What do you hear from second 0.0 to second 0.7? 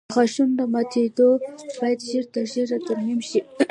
د غاښونو